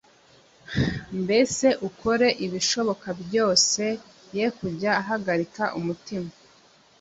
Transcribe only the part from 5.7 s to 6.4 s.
umutima